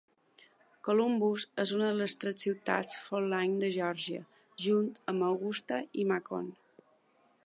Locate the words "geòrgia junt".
3.77-4.89